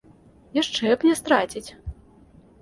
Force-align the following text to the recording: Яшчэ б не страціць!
Яшчэ 0.61 0.95
б 1.03 1.09
не 1.09 1.15
страціць! 1.19 1.65